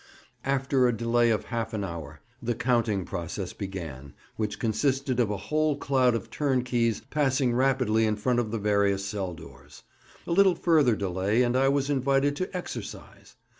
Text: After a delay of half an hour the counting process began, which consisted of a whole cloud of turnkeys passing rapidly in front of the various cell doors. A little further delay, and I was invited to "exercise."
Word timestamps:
After 0.45 0.87
a 0.87 0.97
delay 0.97 1.29
of 1.29 1.45
half 1.53 1.75
an 1.75 1.83
hour 1.83 2.21
the 2.41 2.55
counting 2.55 3.05
process 3.05 3.53
began, 3.53 4.15
which 4.35 4.57
consisted 4.57 5.19
of 5.19 5.29
a 5.29 5.37
whole 5.37 5.77
cloud 5.77 6.15
of 6.15 6.31
turnkeys 6.31 7.01
passing 7.11 7.53
rapidly 7.53 8.07
in 8.07 8.15
front 8.15 8.39
of 8.39 8.49
the 8.49 8.57
various 8.57 9.05
cell 9.05 9.35
doors. 9.35 9.83
A 10.25 10.31
little 10.31 10.55
further 10.55 10.95
delay, 10.95 11.43
and 11.43 11.55
I 11.55 11.67
was 11.67 11.87
invited 11.91 12.35
to 12.37 12.57
"exercise." 12.57 13.35